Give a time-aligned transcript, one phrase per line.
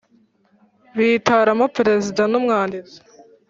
[0.97, 2.97] bitoramo perezida n umwanditsi